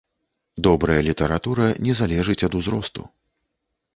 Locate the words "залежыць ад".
2.01-2.53